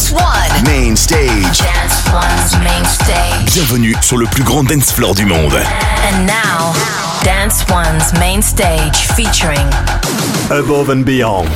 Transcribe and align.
Dance 0.00 0.12
One. 0.12 0.64
Main 0.64 0.96
stage. 0.96 1.58
Dance 1.58 2.10
One's 2.10 2.64
main 2.64 2.84
stage. 2.86 3.52
Bienvenue 3.52 3.94
sur 4.00 4.16
le 4.16 4.24
plus 4.24 4.42
grand 4.42 4.64
dance 4.64 4.90
floor 4.90 5.14
du 5.14 5.26
monde. 5.26 5.52
And 5.52 6.26
now, 6.26 6.72
Dance 7.22 7.66
One's 7.68 8.10
main 8.18 8.40
stage 8.40 8.96
featuring 9.14 9.68
Above 10.50 10.88
and 10.88 11.04
Beyond. 11.04 11.50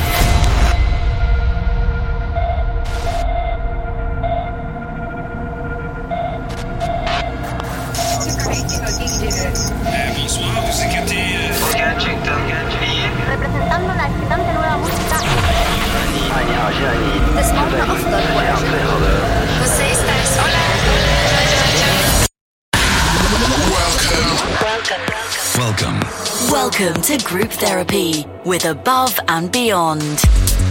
Therapy 27.55 28.25
with 28.43 28.65
Above 28.65 29.19
and 29.27 29.51
Beyond. 29.51 30.64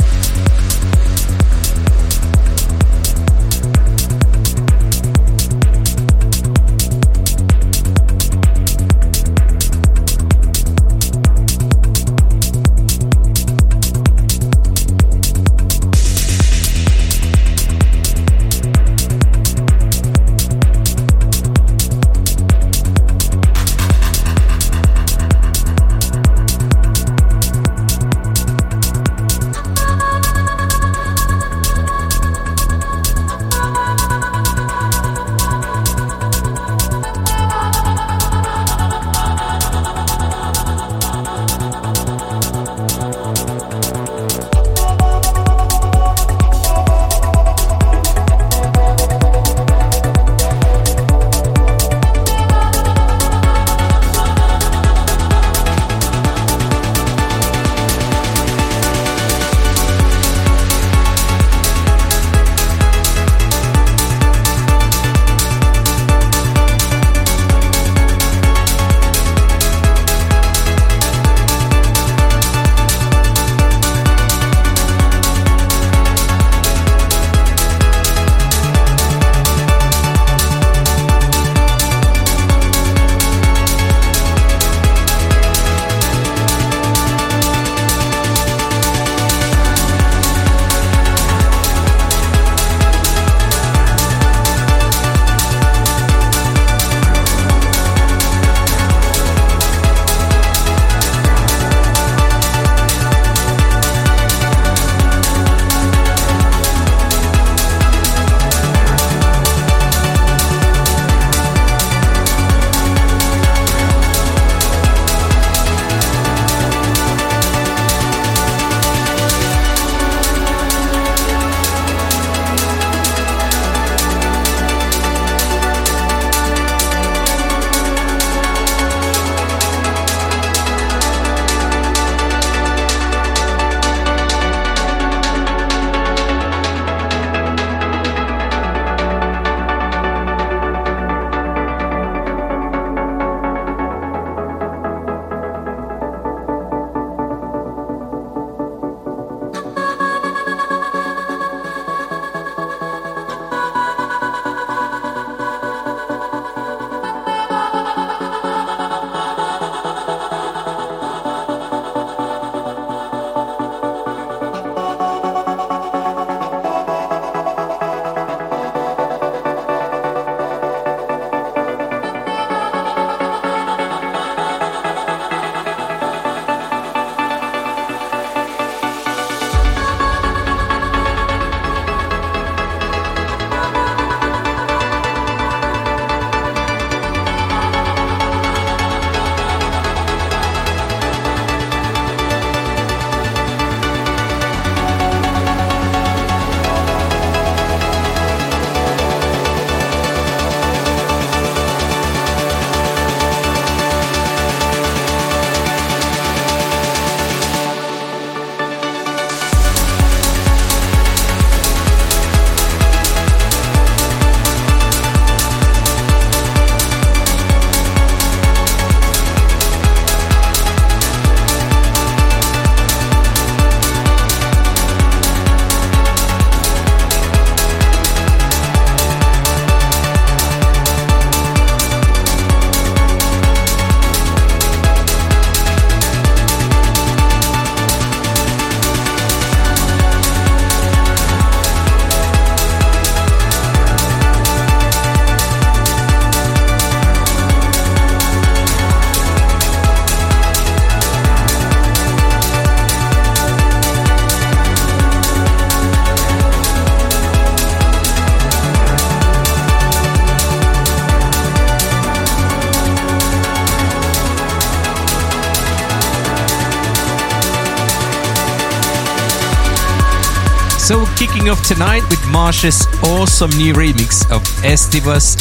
Tonight 271.66 272.02
with 272.11 272.22
Marsh's 272.31 272.87
awesome 273.05 273.49
new 273.52 273.72
remix 273.72 274.31
of 274.31 274.43
Estiva's 274.62 275.34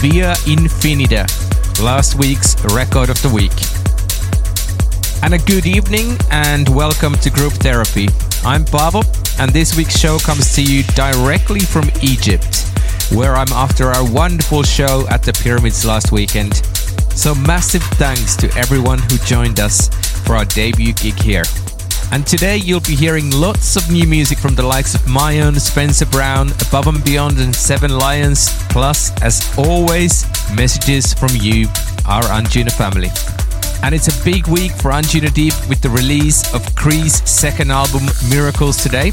Via 0.00 0.34
Infinita, 0.46 1.26
last 1.82 2.14
week's 2.14 2.54
record 2.72 3.10
of 3.10 3.20
the 3.20 3.28
week. 3.28 3.50
And 5.24 5.34
a 5.34 5.38
good 5.38 5.66
evening 5.66 6.16
and 6.30 6.68
welcome 6.68 7.16
to 7.16 7.30
Group 7.30 7.52
Therapy. 7.54 8.06
I'm 8.44 8.64
Paavo, 8.64 9.02
and 9.40 9.50
this 9.50 9.76
week's 9.76 9.98
show 9.98 10.20
comes 10.20 10.54
to 10.54 10.62
you 10.62 10.84
directly 10.94 11.58
from 11.58 11.90
Egypt, 12.00 12.62
where 13.12 13.34
I'm 13.34 13.52
after 13.52 13.86
our 13.86 14.08
wonderful 14.08 14.62
show 14.62 15.04
at 15.10 15.24
the 15.24 15.32
Pyramids 15.32 15.84
last 15.84 16.12
weekend. 16.12 16.54
So, 17.10 17.34
massive 17.34 17.82
thanks 17.98 18.36
to 18.36 18.48
everyone 18.56 19.00
who 19.00 19.18
joined 19.26 19.58
us 19.58 19.88
for 20.24 20.36
our 20.36 20.44
debut 20.44 20.92
gig 20.92 21.20
here. 21.20 21.42
And 22.12 22.26
today 22.26 22.56
you'll 22.58 22.80
be 22.80 22.94
hearing 22.94 23.30
lots 23.30 23.76
of 23.76 23.90
new 23.90 24.06
music 24.06 24.38
from 24.38 24.54
the 24.54 24.62
likes 24.62 24.94
of 24.94 25.00
Mayon, 25.02 25.58
Spencer 25.60 26.06
Brown, 26.06 26.50
Above 26.68 26.86
and 26.86 27.04
Beyond, 27.04 27.38
and 27.38 27.54
Seven 27.54 27.90
Lions, 27.98 28.48
plus, 28.70 29.10
as 29.22 29.42
always, 29.58 30.24
messages 30.54 31.12
from 31.12 31.30
you, 31.34 31.66
our 32.06 32.22
Anjuna 32.24 32.72
family. 32.72 33.10
And 33.82 33.94
it's 33.94 34.08
a 34.08 34.24
big 34.24 34.46
week 34.46 34.72
for 34.72 34.92
Anjuna 34.92 35.32
Deep 35.34 35.54
with 35.68 35.82
the 35.82 35.90
release 35.90 36.54
of 36.54 36.62
Kree's 36.74 37.28
second 37.28 37.70
album, 37.70 38.02
Miracles, 38.30 38.82
today. 38.82 39.12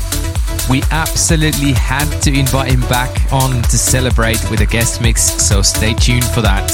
We 0.70 0.82
absolutely 0.92 1.74
had 1.74 2.10
to 2.22 2.34
invite 2.34 2.72
him 2.72 2.82
back 2.82 3.32
on 3.34 3.62
to 3.64 3.78
celebrate 3.78 4.40
with 4.50 4.62
a 4.62 4.66
guest 4.66 5.02
mix, 5.02 5.22
so 5.22 5.62
stay 5.62 5.94
tuned 5.94 6.26
for 6.26 6.42
that. 6.42 6.70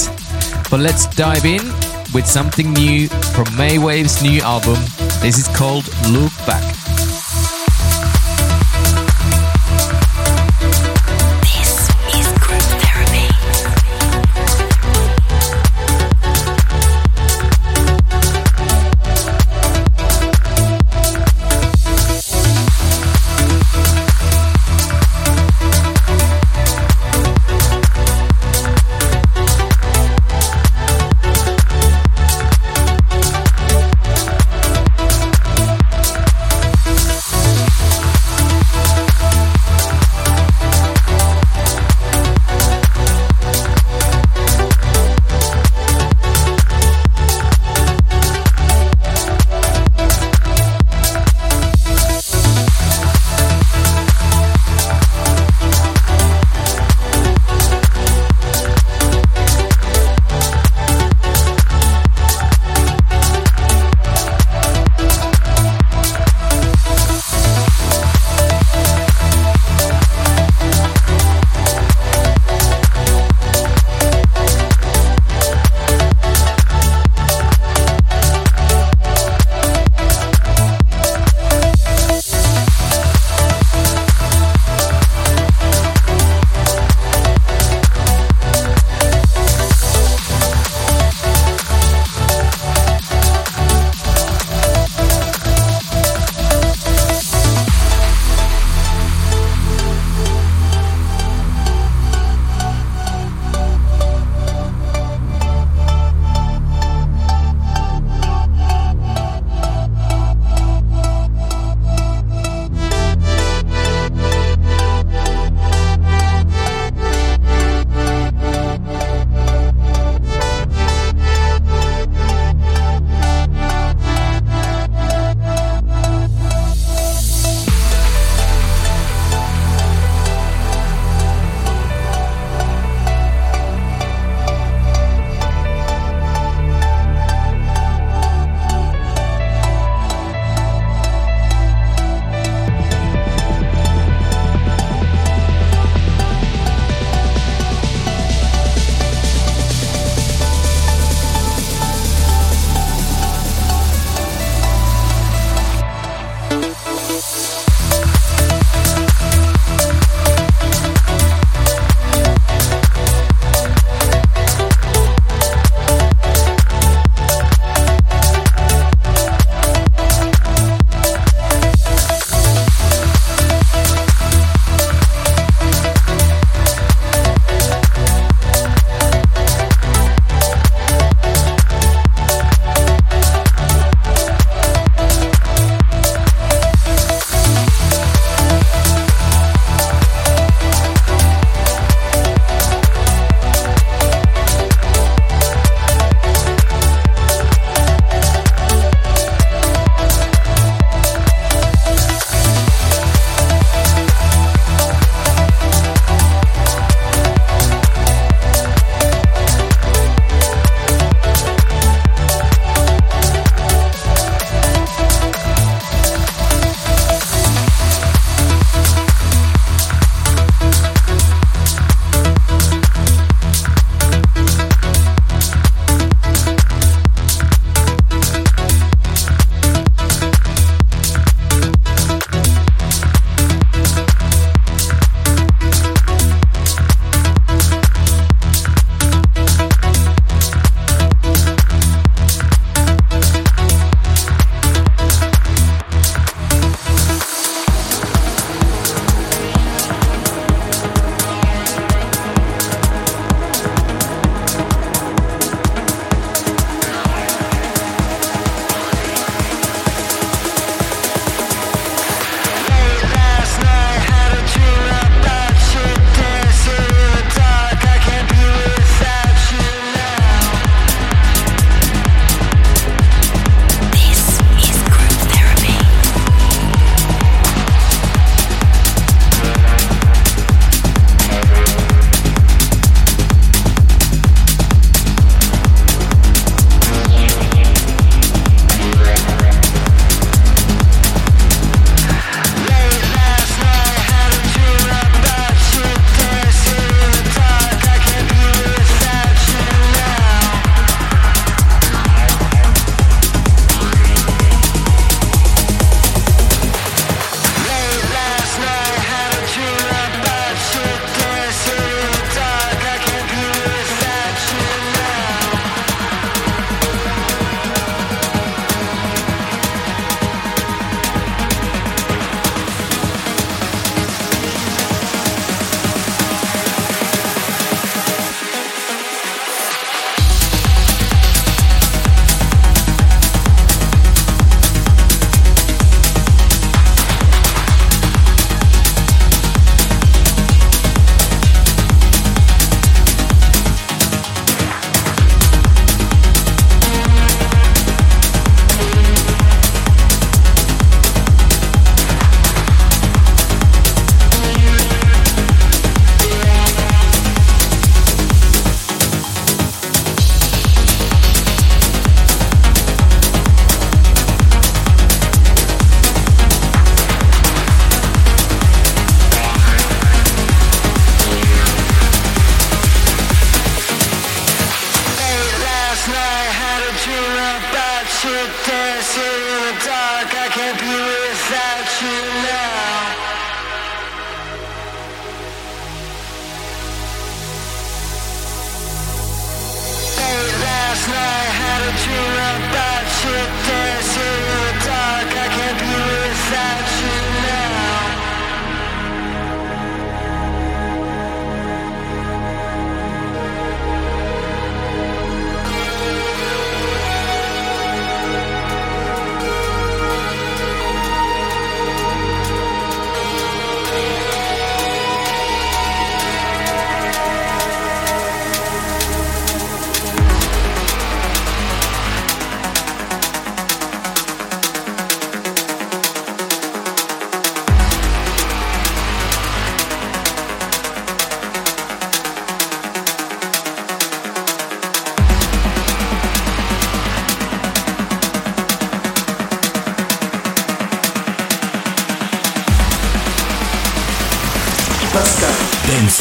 But 0.69 0.81
let's 0.81 1.07
dive 1.15 1.45
in 1.45 1.61
with 2.13 2.25
something 2.25 2.73
new 2.73 3.07
from 3.07 3.45
Maywave's 3.57 4.21
new 4.21 4.41
album. 4.41 4.77
This 5.21 5.37
is 5.37 5.47
called 5.55 5.85
Look 6.09 6.35
Back. 6.45 6.88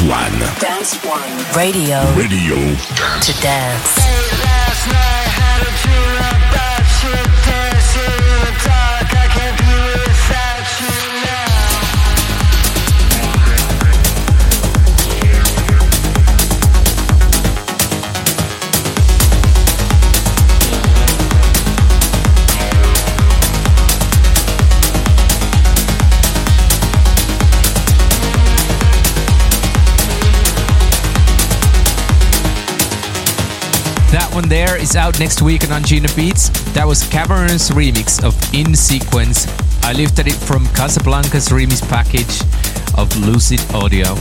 One. 0.08 0.38
Dance 0.58 0.94
One. 1.04 1.54
Radio. 1.54 2.00
Radio. 2.14 2.56
To 2.56 3.40
dance. 3.42 4.07
One 34.38 34.48
there 34.48 34.80
is 34.80 34.94
out 34.94 35.18
next 35.18 35.42
week 35.42 35.64
on 35.64 35.82
Anjuna 35.82 36.14
Beats. 36.14 36.50
That 36.72 36.86
was 36.86 37.02
Cavernous 37.08 37.70
remix 37.70 38.22
of 38.22 38.36
In 38.54 38.72
Sequence. 38.72 39.48
I 39.82 39.92
lifted 39.92 40.28
it 40.28 40.36
from 40.36 40.64
Kasablanca's 40.78 41.48
remix 41.48 41.82
package 41.88 42.42
of 42.96 43.10
Lucid 43.16 43.58
Audio. 43.74 44.14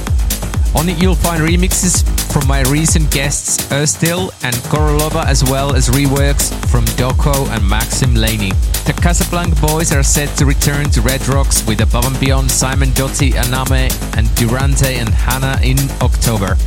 On 0.73 0.89
it 0.89 0.99
you'll 0.99 1.13
find 1.13 1.43
remixes 1.43 2.01
from 2.33 2.47
my 2.47 2.63
recent 2.63 3.11
guests 3.11 3.67
Erstil 3.67 4.33
and 4.43 4.55
Korolova 4.73 5.23
as 5.23 5.43
well 5.43 5.75
as 5.75 5.89
reworks 5.89 6.49
from 6.65 6.85
Doko 6.97 7.47
and 7.55 7.69
Maxim 7.69 8.15
Lany. 8.15 8.55
The 8.85 8.93
Casablanca 8.93 9.61
boys 9.61 9.91
are 9.91 10.01
set 10.01 10.35
to 10.37 10.47
return 10.47 10.89
to 10.91 11.01
Red 11.01 11.27
Rocks 11.27 11.63
with 11.67 11.81
Above 11.81 12.07
and 12.07 12.19
Beyond 12.19 12.49
Simon 12.49 12.91
Doty, 12.93 13.33
Aname 13.33 13.93
and 14.17 14.33
Durante 14.33 14.95
and 14.95 15.09
Hannah 15.09 15.59
in 15.61 15.77
October. 16.01 16.57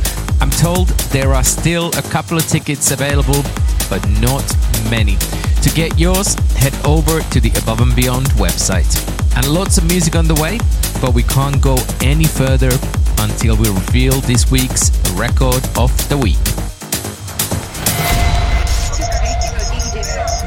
I'm 0.41 0.49
told 0.49 0.87
there 1.13 1.35
are 1.35 1.43
still 1.43 1.89
a 1.89 2.01
couple 2.01 2.35
of 2.35 2.47
tickets 2.47 2.89
available, 2.89 3.43
but 3.91 4.03
not 4.19 4.43
many. 4.89 5.17
To 5.61 5.69
get 5.75 5.99
yours, 5.99 6.33
head 6.55 6.73
over 6.83 7.21
to 7.21 7.39
the 7.39 7.51
Above 7.61 7.79
and 7.79 7.95
Beyond 7.95 8.25
website. 8.31 8.89
And 9.37 9.47
lots 9.47 9.77
of 9.77 9.85
music 9.85 10.15
on 10.15 10.27
the 10.27 10.33
way, 10.33 10.57
but 10.99 11.13
we 11.13 11.21
can't 11.21 11.61
go 11.61 11.77
any 12.01 12.25
further 12.25 12.71
until 13.19 13.55
we 13.55 13.69
reveal 13.69 14.19
this 14.21 14.49
week's 14.49 14.89
record 15.13 15.63
of 15.77 15.91
the 16.09 16.17
week. 16.17 16.41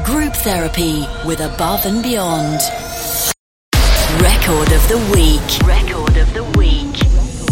Group 0.05 0.33
therapy 0.43 1.05
with 1.25 1.39
Above 1.39 1.85
and 1.85 2.03
Beyond. 2.03 2.59
Record 4.21 4.71
of 4.73 4.83
the 4.89 4.97
week. 5.15 5.65
Record 5.65 6.17
of 6.17 6.33
the 6.33 6.43
week. 6.59 6.75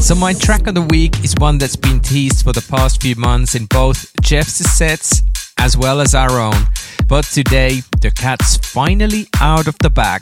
So 0.04 0.16
my 0.16 0.34
track 0.34 0.68
of 0.68 0.76
the 0.76 0.82
week 0.82 1.24
is 1.24 1.34
one 1.38 1.58
that's 1.58 1.78
been 1.78 1.93
teased 2.13 2.43
for 2.43 2.53
the 2.53 2.62
past 2.70 3.01
few 3.01 3.15
months 3.15 3.55
in 3.55 3.65
both 3.65 4.05
Jeff's 4.22 4.63
sets 4.77 5.24
as 5.58 5.75
well 5.75 6.00
as 6.00 6.13
our 6.13 6.39
own. 6.39 6.67
But 7.10 7.25
today, 7.25 7.82
the 8.01 8.12
cat's 8.12 8.55
finally 8.58 9.25
out 9.41 9.65
of 9.65 9.75
the 9.79 9.89
bag. 9.89 10.22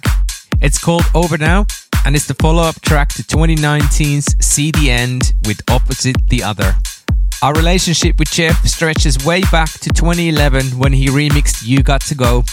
It's 0.61 0.77
called 0.77 1.03
Over 1.13 1.37
Now, 1.37 1.65
and 2.05 2.15
it's 2.15 2.27
the 2.27 2.33
follow-up 2.35 2.79
track 2.79 3.09
to 3.15 3.23
2019's 3.23 4.37
See 4.39 4.71
the 4.71 4.89
End 4.89 5.33
with 5.45 5.69
Opposite 5.69 6.15
the 6.29 6.41
Other. 6.43 6.73
Our 7.41 7.53
relationship 7.55 8.17
with 8.17 8.31
Jeff 8.31 8.65
stretches 8.65 9.25
way 9.25 9.41
back 9.51 9.71
to 9.81 9.89
2011 9.89 10.79
when 10.79 10.93
he 10.93 11.07
remixed 11.07 11.67
You 11.67 11.83
Got 11.83 12.01
to 12.03 12.15
Go. 12.15 12.45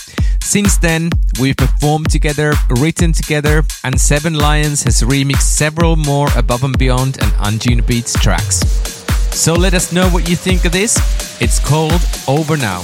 Since 0.43 0.79
then, 0.79 1.11
we've 1.41 1.57
performed 1.57 2.11
together, 2.11 2.55
written 2.71 3.13
together, 3.13 3.63
and 3.85 4.01
Seven 4.01 4.35
Lions 4.35 4.83
has 4.83 5.03
remixed 5.03 5.43
several 5.43 5.95
more 5.95 6.27
Above 6.37 6.65
and 6.65 6.77
Beyond 6.77 7.23
and 7.23 7.31
Anjuna 7.35 7.87
Beats 7.87 8.19
tracks. 8.21 8.98
So 9.33 9.55
let 9.55 9.75
us 9.75 9.93
know 9.93 10.09
what 10.11 10.29
you 10.29 10.37
think 10.37 10.65
of 10.65 10.73
this. 10.73 10.97
It's 11.41 11.59
called 11.61 12.01
Over 12.27 12.57
Now. 12.57 12.83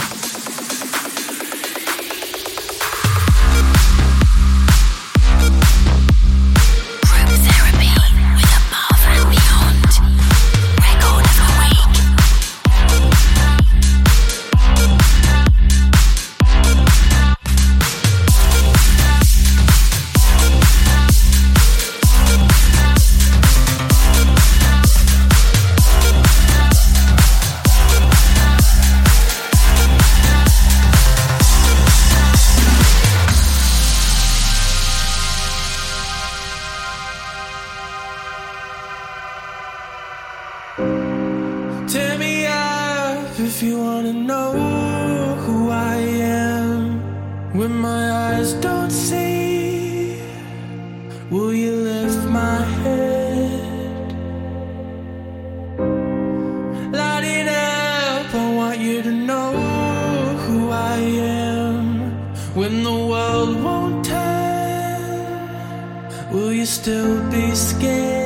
Still 66.84 67.30
be 67.30 67.54
scared? 67.54 68.23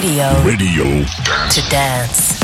Radio. 0.00 0.30
Radio. 0.44 0.84
To 1.50 1.60
dance. 1.70 2.38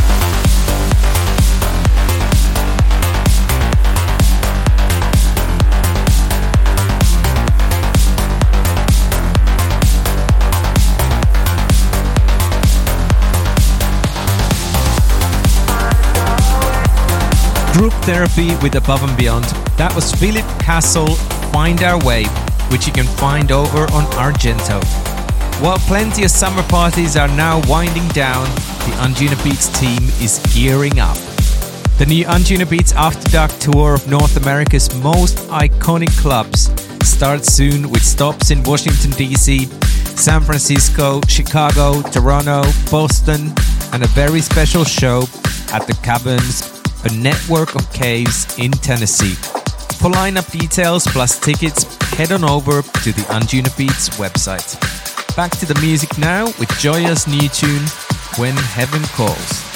Group 17.72 17.92
Therapy 18.02 18.56
with 18.56 18.74
Above 18.74 19.04
and 19.04 19.16
Beyond. 19.16 19.44
That 19.76 19.92
was 19.94 20.10
Philip 20.10 20.44
Castle, 20.58 21.14
Find 21.52 21.80
Our 21.84 22.04
Way, 22.04 22.24
which 22.72 22.88
you 22.88 22.92
can 22.92 23.06
find 23.06 23.52
over 23.52 23.82
on 23.92 24.06
Argento. 24.16 25.13
While 25.60 25.78
plenty 25.78 26.24
of 26.24 26.30
summer 26.30 26.62
parties 26.64 27.16
are 27.16 27.28
now 27.28 27.62
winding 27.68 28.06
down, 28.08 28.44
the 28.84 28.94
Anjuna 29.00 29.42
Beats 29.42 29.68
team 29.80 30.02
is 30.20 30.40
gearing 30.54 30.98
up. 30.98 31.16
The 31.96 32.06
new 32.06 32.24
Anjuna 32.26 32.68
Beats 32.68 32.92
After 32.92 33.30
Dark 33.30 33.52
tour 33.60 33.94
of 33.94 34.06
North 34.08 34.36
America's 34.36 34.94
most 35.02 35.38
iconic 35.48 36.10
clubs 36.18 36.68
starts 37.06 37.52
soon 37.52 37.88
with 37.88 38.02
stops 38.02 38.50
in 38.50 38.62
Washington, 38.64 39.12
D.C., 39.12 39.66
San 40.16 40.42
Francisco, 40.42 41.20
Chicago, 41.28 42.02
Toronto, 42.02 42.62
Boston, 42.90 43.52
and 43.92 44.02
a 44.02 44.08
very 44.08 44.40
special 44.40 44.84
show 44.84 45.20
at 45.72 45.86
the 45.86 45.96
Caverns, 46.02 46.82
a 47.04 47.14
network 47.16 47.74
of 47.76 47.90
caves 47.92 48.58
in 48.58 48.72
Tennessee. 48.72 49.34
For 49.98 50.10
lineup 50.10 50.50
details 50.50 51.06
plus 51.06 51.38
tickets, 51.38 51.84
head 52.14 52.32
on 52.32 52.44
over 52.44 52.82
to 52.82 53.12
the 53.12 53.24
Anjuna 53.30 53.76
Beats 53.78 54.08
website. 54.18 55.03
Back 55.37 55.51
to 55.59 55.66
the 55.66 55.75
music 55.81 56.16
now 56.16 56.44
with 56.61 56.68
Joya's 56.79 57.27
new 57.27 57.49
tune, 57.49 57.83
When 58.38 58.55
Heaven 58.55 59.03
Calls. 59.03 59.73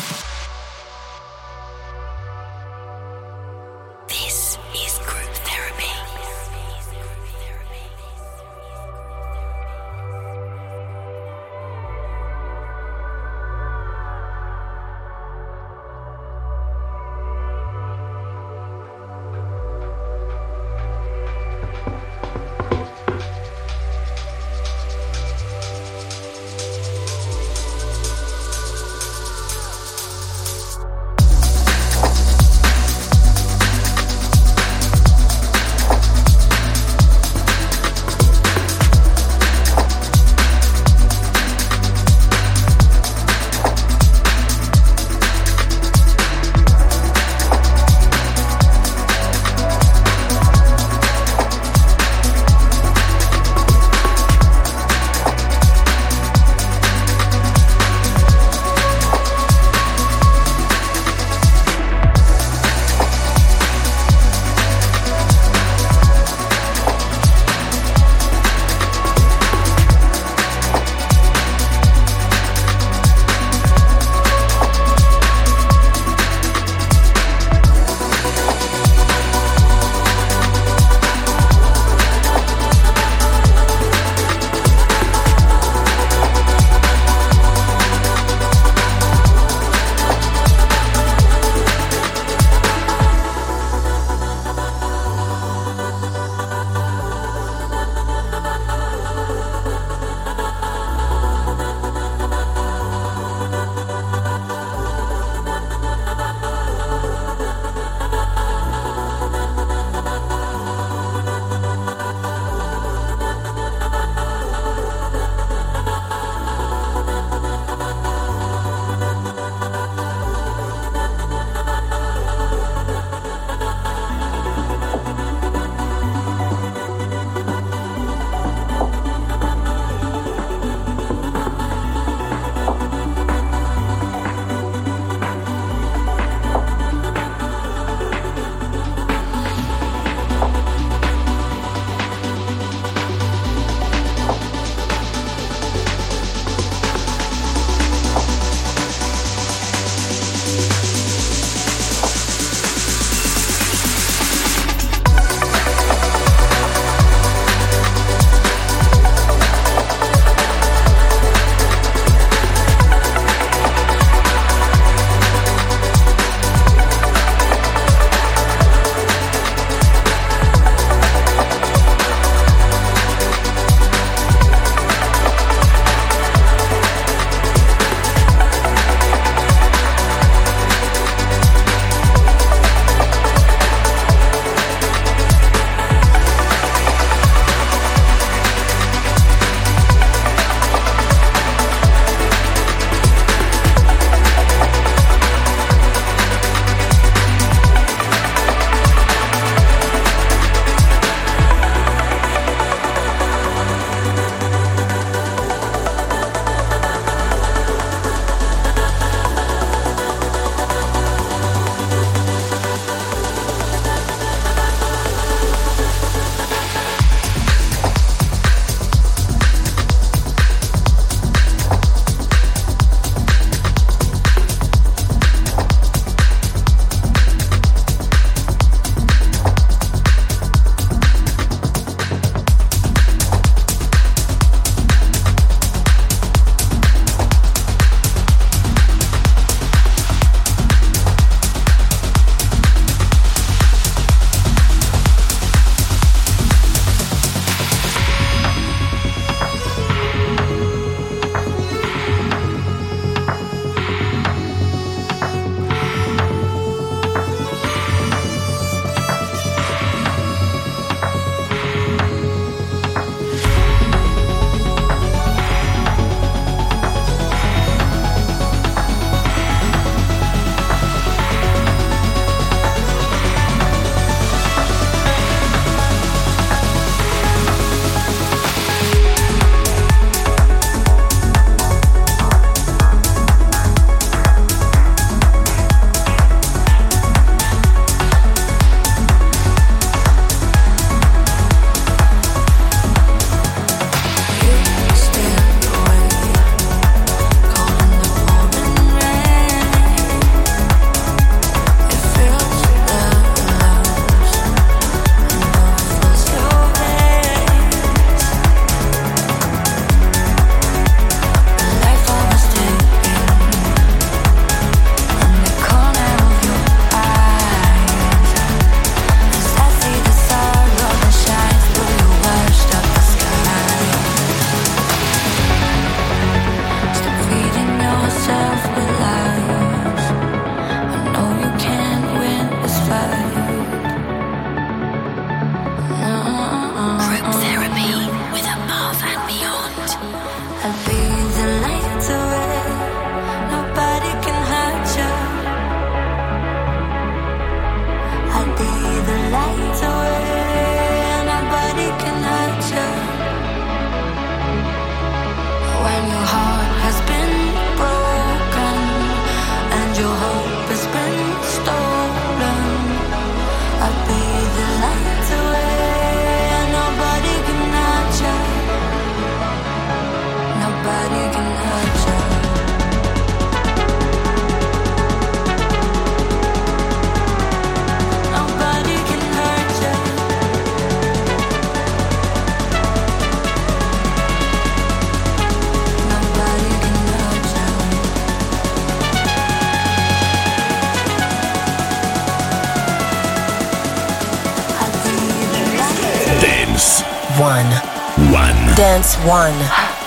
One. 399.27 399.59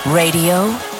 Radio 0.06 0.91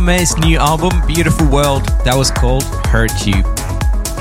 Anna 0.00 0.24
new 0.38 0.56
album, 0.56 1.06
Beautiful 1.06 1.46
World, 1.48 1.84
that 2.04 2.16
was 2.16 2.30
called 2.30 2.64
Hurt 2.86 3.26
You. 3.26 3.42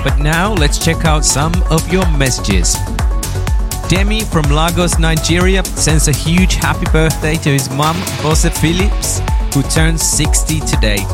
But 0.04 0.20
now 0.20 0.54
let's 0.54 0.78
check 0.78 1.06
out 1.06 1.24
some 1.24 1.54
of 1.72 1.88
your 1.92 2.06
messages. 2.18 2.76
Demi 3.88 4.22
from 4.26 4.44
Lagos, 4.52 5.00
Nigeria 5.00 5.64
sends 5.64 6.10
a 6.10 6.12
huge 6.12 6.56
happy 6.56 6.86
birthday 6.92 7.36
to 7.38 7.50
his 7.50 7.70
mom, 7.70 7.96
Bose 8.22 8.50
Phillips, 8.60 9.22
who 9.54 9.64
turns 9.64 10.02
60 10.02 10.60
today. 10.62 11.06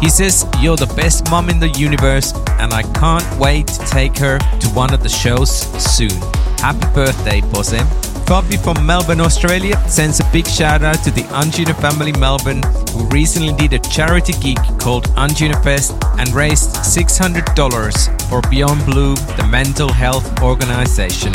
He 0.00 0.08
says, 0.08 0.46
You're 0.60 0.76
the 0.76 0.92
best 0.94 1.28
mom 1.28 1.50
in 1.50 1.58
the 1.58 1.70
universe, 1.70 2.32
and 2.60 2.72
I 2.72 2.82
can't 2.82 3.26
wait 3.40 3.66
to 3.66 3.80
take 3.86 4.16
her 4.18 4.38
to 4.38 4.68
one 4.68 4.94
of 4.94 5.02
the 5.02 5.08
shows 5.08 5.50
soon. 5.82 6.16
Happy 6.58 6.86
birthday, 6.94 7.40
Bose. 7.40 7.82
Fabi 8.26 8.62
from 8.62 8.86
Melbourne, 8.86 9.20
Australia 9.20 9.76
sends 9.88 10.20
a 10.20 10.24
big 10.32 10.46
shout 10.46 10.84
out 10.84 11.02
to 11.02 11.10
the 11.10 11.22
Anjuna 11.34 11.74
family 11.80 12.12
Melbourne 12.12 12.62
who 12.94 13.04
recently 13.08 13.52
did 13.54 13.72
a 13.72 13.78
charity 13.90 14.32
gig 14.40 14.58
called 14.78 15.04
Anjuna 15.16 15.62
Fest 15.64 15.92
and 16.18 16.30
raised 16.30 16.70
$600 16.76 18.28
for 18.28 18.40
Beyond 18.48 18.86
Blue, 18.86 19.16
the 19.36 19.46
mental 19.50 19.92
health 19.92 20.40
organization. 20.40 21.32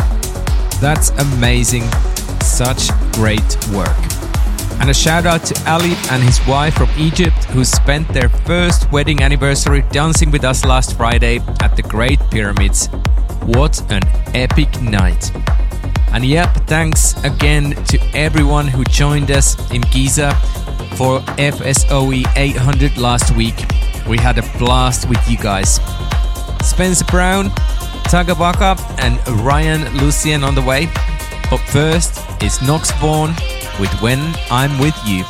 That's 0.79 1.09
amazing. 1.11 1.83
Such 2.41 2.89
great 3.11 3.57
work. 3.73 3.97
And 4.79 4.89
a 4.89 4.93
shout 4.93 5.25
out 5.25 5.43
to 5.45 5.69
Ali 5.69 5.93
and 6.09 6.23
his 6.23 6.39
wife 6.47 6.75
from 6.75 6.89
Egypt 6.97 7.43
who 7.45 7.65
spent 7.65 8.07
their 8.07 8.29
first 8.29 8.89
wedding 8.93 9.21
anniversary 9.21 9.83
dancing 9.91 10.31
with 10.31 10.45
us 10.45 10.63
last 10.63 10.95
Friday 10.95 11.39
at 11.59 11.75
the 11.75 11.83
Great 11.83 12.19
Pyramids. 12.31 12.87
What 13.43 13.81
an 13.91 14.03
epic 14.33 14.81
night! 14.81 15.31
And 16.11 16.25
yep, 16.25 16.55
thanks 16.65 17.21
again 17.23 17.75
to 17.85 17.99
everyone 18.13 18.67
who 18.67 18.83
joined 18.85 19.29
us 19.31 19.55
in 19.71 19.81
Giza 19.91 20.31
for 20.99 21.21
FSOE 21.37 22.25
800 22.35 22.97
last 22.97 23.33
week. 23.33 23.55
We 24.05 24.17
had 24.17 24.37
a 24.37 24.41
blast 24.57 25.07
with 25.07 25.29
you 25.29 25.37
guys. 25.37 25.79
Spencer 26.61 27.05
Brown, 27.05 27.45
Tagabaka, 28.11 28.77
and 28.99 29.15
Ryan 29.45 29.87
Lucian 29.99 30.43
on 30.43 30.55
the 30.55 30.61
way. 30.61 30.87
But 31.49 31.59
first 31.71 32.19
it's 32.41 32.61
Nox 32.61 32.91
Vahn 32.99 33.29
with 33.79 33.93
When 34.01 34.19
I'm 34.51 34.77
With 34.77 34.95
You. 35.05 35.23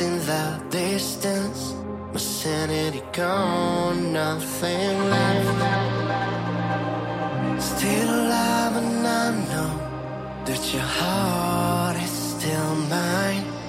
In 0.00 0.18
the 0.26 0.60
distance. 0.70 1.74
My 2.12 2.18
sanity 2.18 3.02
gone, 3.12 4.12
nothing 4.12 5.10
left. 5.10 5.48
Still 7.62 8.08
alive, 8.08 8.76
and 8.76 9.06
I 9.06 9.30
know 9.50 9.72
that 10.46 10.72
your 10.72 10.82
heart 10.82 11.96
is 11.96 12.10
still 12.10 12.74
mine. 12.88 13.59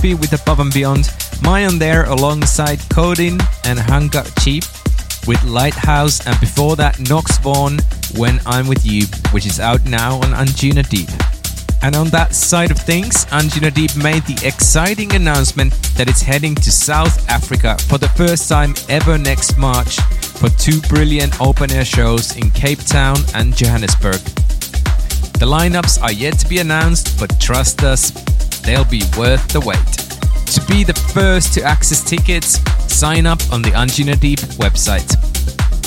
Therapy 0.00 0.14
with 0.14 0.40
Above 0.40 0.60
and 0.60 0.72
Beyond. 0.72 1.10
Mayan 1.42 1.78
there 1.78 2.04
alongside 2.04 2.78
Codin 2.88 3.38
and 3.64 3.78
Hanga 3.78 4.24
Cheap 4.40 4.64
with 5.26 5.42
Lighthouse, 5.44 6.26
and 6.26 6.40
before 6.40 6.74
that, 6.76 6.98
Nox 7.10 7.36
Vahn, 7.38 7.82
When 8.18 8.40
I'm 8.46 8.66
With 8.66 8.86
You, 8.86 9.04
which 9.32 9.44
is 9.44 9.60
out 9.60 9.84
now 9.84 10.14
on 10.14 10.32
Anjuna 10.32 10.88
Deep. 10.88 11.10
And 11.82 11.94
on 11.94 12.08
that 12.08 12.34
side 12.34 12.70
of 12.70 12.78
things, 12.78 13.26
Anjuna 13.26 13.74
Deep 13.74 13.94
made 13.94 14.22
the 14.22 14.40
exciting 14.46 15.14
announcement 15.14 15.72
that 15.96 16.08
it's 16.08 16.22
heading 16.22 16.54
to 16.54 16.72
South 16.72 17.28
Africa 17.28 17.76
for 17.86 17.98
the 17.98 18.08
first 18.08 18.48
time 18.48 18.74
ever 18.88 19.18
next 19.18 19.58
March 19.58 19.96
for 20.40 20.48
two 20.50 20.80
brilliant 20.88 21.38
open 21.42 21.70
air 21.72 21.84
shows 21.84 22.36
in 22.38 22.50
Cape 22.52 22.80
Town 22.86 23.18
and 23.34 23.54
Johannesburg. 23.54 24.20
The 25.40 25.46
lineups 25.46 26.02
are 26.02 26.12
yet 26.12 26.38
to 26.38 26.48
be 26.48 26.58
announced, 26.58 27.20
but 27.20 27.38
trust 27.38 27.82
us, 27.82 28.12
they'll 28.62 28.84
be 28.84 29.02
worth 29.18 29.46
the 29.48 29.60
wait. 29.60 29.89
To 30.54 30.60
be 30.66 30.82
the 30.82 30.94
first 31.14 31.54
to 31.54 31.62
access 31.62 32.02
tickets, 32.02 32.58
sign 32.92 33.24
up 33.24 33.38
on 33.52 33.62
the 33.62 33.70
Anjuna 33.70 34.18
Deep 34.18 34.40
website. 34.58 35.14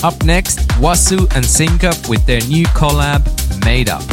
Up 0.05 0.24
next, 0.24 0.59
Wasu 0.80 1.30
and 1.36 1.45
Sync 1.45 1.84
Up 1.84 1.97
with 2.07 2.26
their 2.26 2.39
new 2.47 2.66
collab, 2.68 3.22
Made 3.66 3.89
Up. 3.89 4.12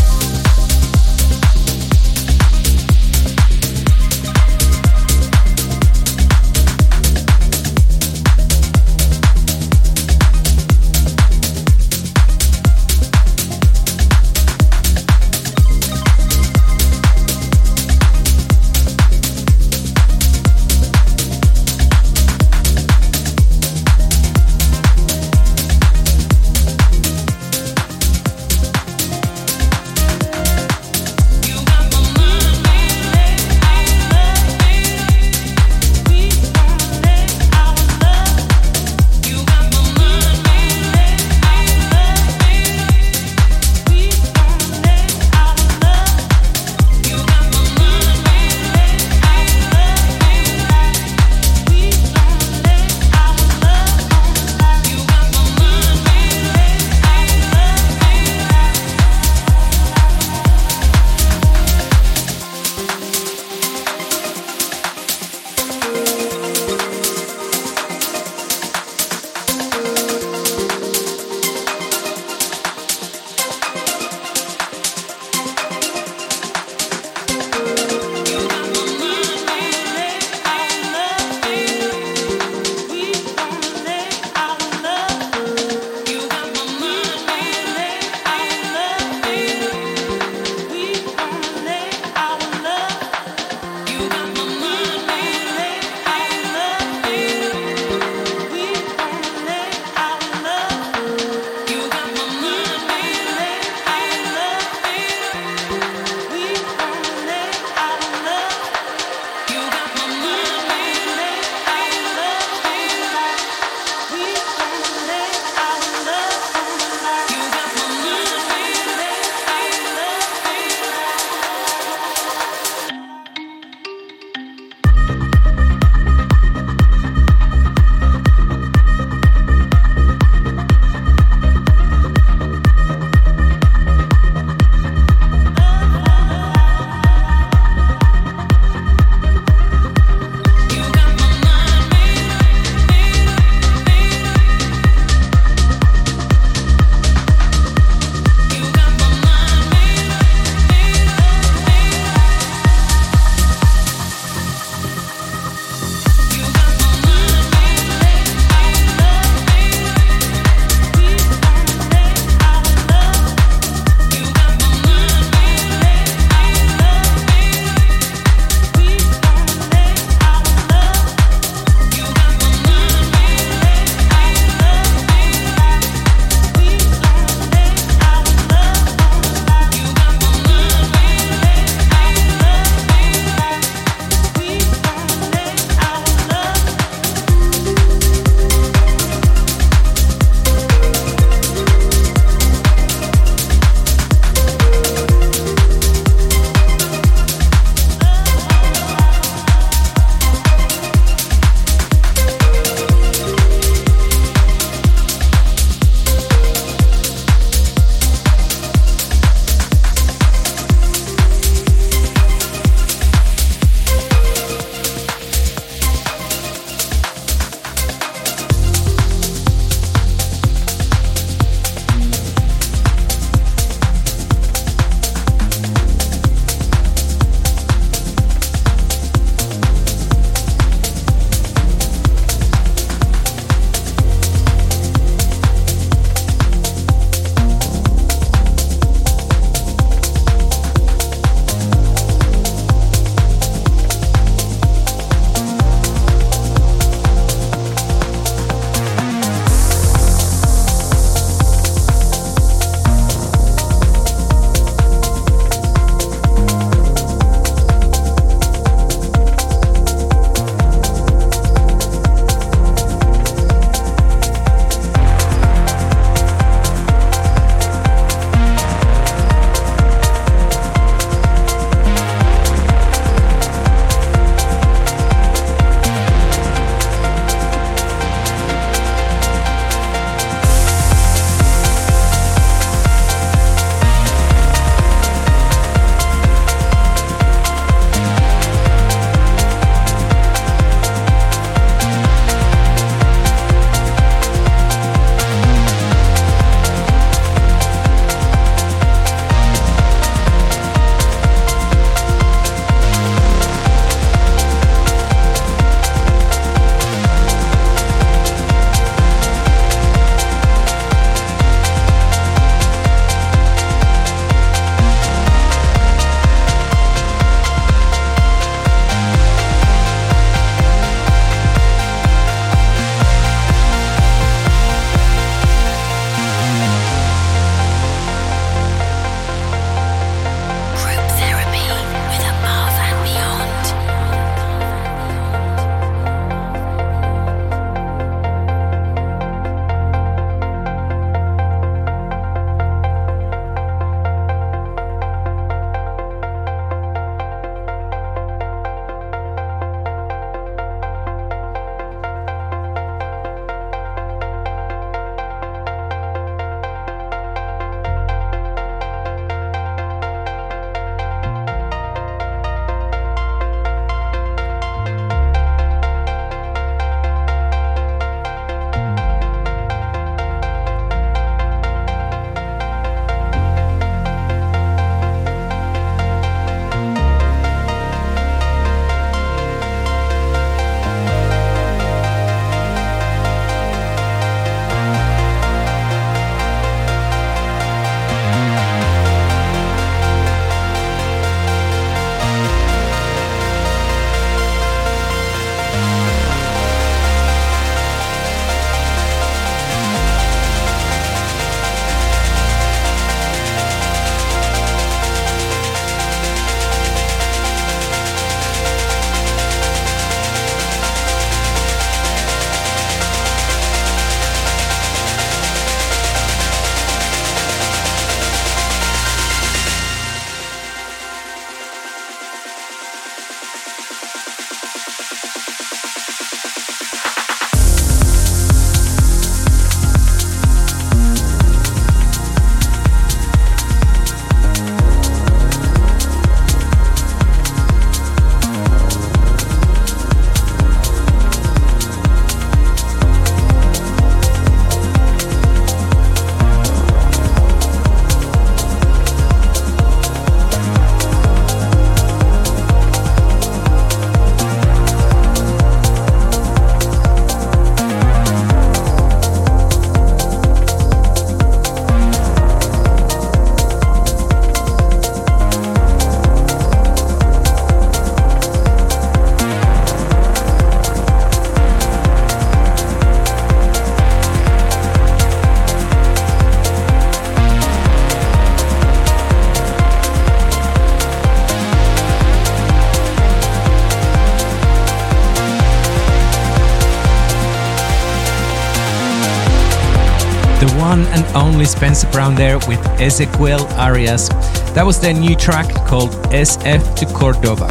Spencer 491.65 492.09
Brown 492.11 492.35
there 492.35 492.57
with 492.59 492.79
Ezequiel 492.99 493.69
Arias. 493.77 494.29
That 494.73 494.85
was 494.85 494.99
their 494.99 495.13
new 495.13 495.35
track 495.35 495.73
called 495.87 496.11
SF 496.31 496.95
to 496.95 497.05
Cordova. 497.07 497.69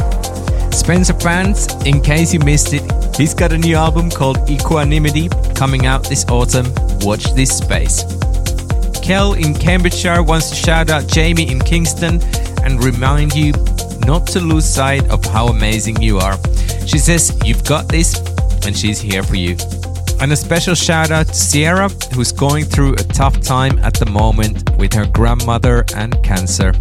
Spencer 0.71 1.13
fans, 1.13 1.67
in 1.85 2.01
case 2.01 2.33
you 2.33 2.39
missed 2.39 2.73
it, 2.73 2.83
he's 3.15 3.33
got 3.33 3.51
a 3.51 3.57
new 3.57 3.75
album 3.75 4.09
called 4.09 4.37
Equanimity 4.49 5.29
coming 5.55 5.85
out 5.85 6.07
this 6.07 6.25
autumn. 6.29 6.67
Watch 7.01 7.33
this 7.33 7.57
space. 7.57 8.03
Kel 9.01 9.33
in 9.33 9.53
Cambridgeshire 9.53 10.23
wants 10.23 10.49
to 10.49 10.55
shout 10.55 10.89
out 10.89 11.07
Jamie 11.07 11.49
in 11.51 11.59
Kingston 11.59 12.21
and 12.63 12.83
remind 12.83 13.33
you 13.33 13.51
not 14.05 14.27
to 14.27 14.39
lose 14.39 14.65
sight 14.65 15.07
of 15.09 15.23
how 15.25 15.47
amazing 15.47 16.01
you 16.01 16.17
are. 16.17 16.37
She 16.85 16.97
says, 16.97 17.37
You've 17.43 17.63
got 17.63 17.87
this, 17.87 18.19
and 18.65 18.77
she's 18.77 18.99
here 18.99 19.23
for 19.23 19.35
you. 19.35 19.57
And 20.21 20.31
a 20.31 20.35
special 20.35 20.75
shout 20.75 21.09
out 21.09 21.29
to 21.29 21.33
Sierra, 21.33 21.89
who's 22.13 22.31
going 22.31 22.65
through 22.65 22.93
a 22.93 23.03
tough 23.03 23.41
time 23.41 23.79
at 23.79 23.95
the 23.95 24.05
moment 24.05 24.69
with 24.77 24.93
her 24.93 25.07
grandmother 25.07 25.83
and 25.95 26.13
cancer. 26.23 26.73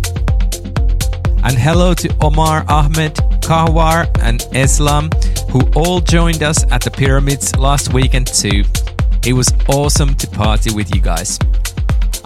And 1.43 1.57
hello 1.57 1.95
to 1.95 2.15
Omar 2.21 2.67
Ahmed, 2.69 3.15
Kahwar, 3.41 4.11
and 4.21 4.47
Islam, 4.55 5.09
who 5.51 5.63
all 5.75 6.03
joined 6.03 6.43
us 6.43 6.71
at 6.71 6.83
the 6.83 6.91
pyramids 6.91 7.57
last 7.57 7.95
weekend 7.95 8.27
too. 8.27 8.63
It 9.25 9.33
was 9.33 9.51
awesome 9.69 10.15
to 10.17 10.27
party 10.27 10.75
with 10.75 10.95
you 10.95 11.01
guys. 11.01 11.39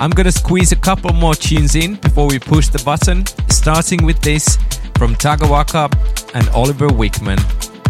I'm 0.01 0.11
gonna 0.11 0.33
squeeze 0.33 0.73
a 0.73 0.77
couple 0.77 1.12
more 1.12 1.37
tunes 1.37 1.77
in 1.77 1.95
before 1.95 2.27
we 2.27 2.41
push 2.41 2.67
the 2.67 2.83
button, 2.85 3.25
starting 3.51 4.05
with 4.05 4.21
this 4.21 4.57
from 4.99 5.15
Tagawaka 5.15 5.95
and 6.35 6.49
Oliver 6.49 6.89
Wickman. 6.89 7.39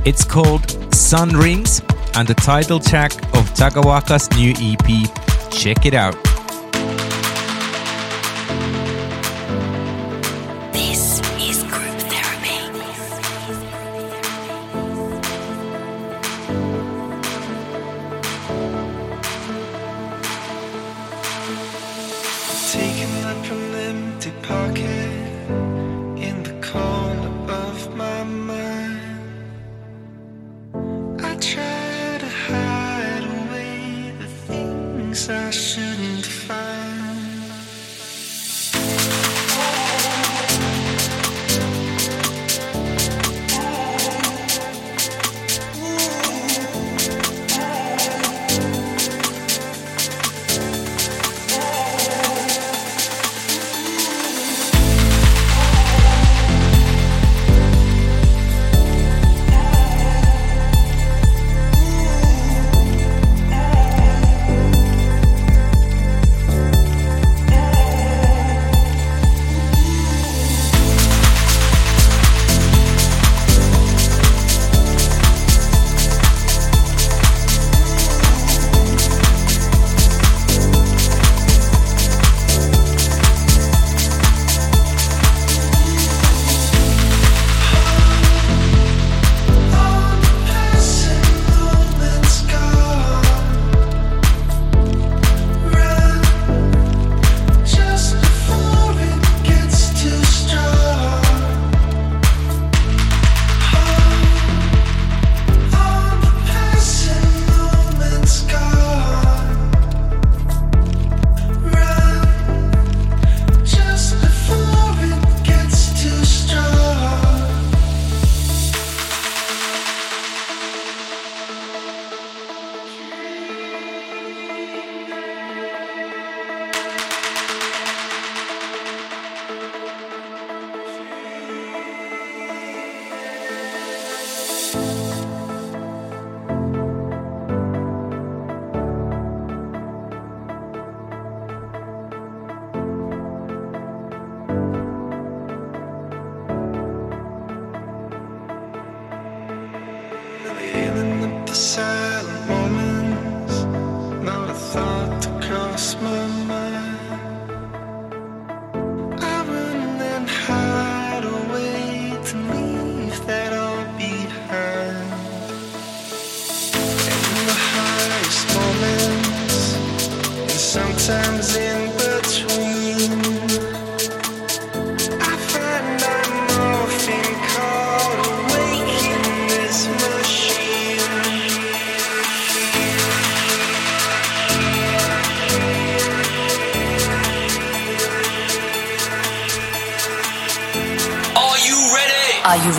It's 0.04 0.26
called 0.26 0.94
Sun 0.94 1.30
Rings 1.30 1.80
and 2.16 2.28
the 2.28 2.34
title 2.34 2.78
track 2.78 3.12
of 3.34 3.50
Tagawaka's 3.54 4.30
new 4.36 4.52
EP. 4.58 5.50
Check 5.50 5.86
it 5.86 5.94
out. 5.94 6.33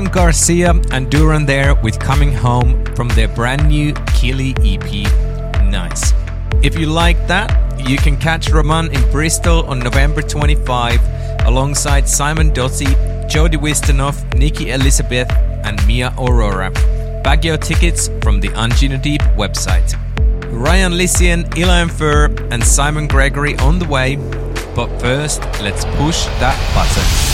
Roman 0.00 0.14
Garcia 0.14 0.70
and 0.92 1.10
Duran 1.10 1.44
there 1.44 1.74
with 1.74 1.98
Coming 1.98 2.32
Home 2.32 2.82
from 2.94 3.08
their 3.08 3.28
brand 3.28 3.68
new 3.68 3.92
Kili 4.16 4.54
EP. 4.64 4.90
Nice. 5.70 6.14
If 6.62 6.78
you 6.78 6.86
like 6.86 7.18
that, 7.26 7.50
you 7.86 7.98
can 7.98 8.16
catch 8.16 8.48
Roman 8.48 8.90
in 8.92 9.10
Bristol 9.12 9.62
on 9.66 9.78
November 9.78 10.22
25 10.22 11.00
alongside 11.44 12.08
Simon 12.08 12.48
Doty, 12.48 12.86
Jody 13.28 13.58
Wisternoff, 13.58 14.16
Nikki 14.38 14.70
Elizabeth, 14.70 15.30
and 15.64 15.86
Mia 15.86 16.14
Aurora. 16.18 16.70
Bag 17.22 17.44
your 17.44 17.58
tickets 17.58 18.08
from 18.22 18.40
the 18.40 18.48
Anjuna 18.48 19.02
Deep 19.02 19.20
website. 19.36 19.92
Ryan 20.50 20.94
Lucian, 20.94 21.46
Eli 21.58 21.86
Fur, 21.88 22.34
and 22.50 22.64
Simon 22.64 23.06
Gregory 23.06 23.54
on 23.58 23.78
the 23.78 23.86
way. 23.86 24.16
But 24.74 24.88
first, 24.98 25.42
let's 25.60 25.84
push 25.96 26.24
that 26.40 26.56
button. 26.74 27.29